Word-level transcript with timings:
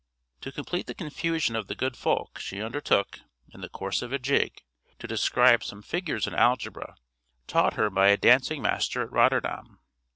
To 0.41 0.51
complete 0.51 0.87
the 0.87 0.95
confusion 0.95 1.55
of 1.55 1.67
the 1.67 1.75
good 1.75 1.95
folk 1.95 2.39
she 2.39 2.59
undertook, 2.59 3.19
in 3.53 3.61
the 3.61 3.69
course 3.69 4.01
of 4.01 4.11
a 4.11 4.17
jig, 4.17 4.63
to 4.97 5.05
describe 5.05 5.63
some 5.63 5.83
figures 5.83 6.25
in 6.25 6.33
algebra 6.33 6.95
taught 7.45 7.75
her 7.75 7.91
by 7.91 8.07
a 8.07 8.17
dancing 8.17 8.63
master 8.63 9.03
at 9.03 9.11
Rotterdam. 9.11 9.77